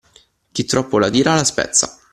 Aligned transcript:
Chi 0.51 0.65
troppo 0.65 0.97
la 0.97 1.11
tira 1.11 1.35
la 1.35 1.43
spezza. 1.43 1.99